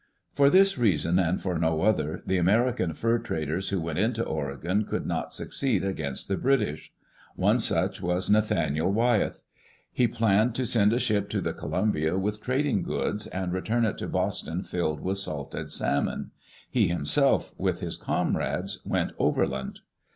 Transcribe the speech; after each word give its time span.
For 0.33 0.49
this 0.49 0.79
reason, 0.79 1.19
and 1.19 1.39
for 1.39 1.59
no 1.59 1.83
other, 1.83 2.23
the 2.25 2.39
American 2.39 2.95
fur 2.95 3.19
traders 3.19 3.69
who 3.69 3.79
went 3.79 3.99
into 3.99 4.25
Oregon 4.25 4.83
could 4.83 5.05
not 5.05 5.31
succeed 5.31 5.85
against 5.85 6.27
the 6.27 6.37
British. 6.37 6.91
One 7.35 7.59
such 7.59 8.01
was 8.01 8.27
Nathaniel 8.27 8.91
Wyeth. 8.91 9.43
He 9.91 10.07
planned 10.07 10.55
to 10.55 10.65
send 10.65 10.91
a 10.91 10.97
ship 10.99 11.29
to 11.29 11.39
the 11.39 11.53
Columbia 11.53 12.17
with 12.17 12.41
trading 12.41 12.81
goods, 12.81 13.27
and 13.27 13.53
return 13.53 13.85
it 13.85 13.99
to 13.99 14.07
Boston 14.07 14.63
filled 14.63 15.01
with 15.01 15.19
salted 15.19 15.71
salmon. 15.71 16.31
He 16.67 16.87
himself, 16.87 17.53
with 17.59 17.81
his 17.81 17.95
comrades, 17.95 18.81
went 18.83 19.11
overland. 19.19 19.81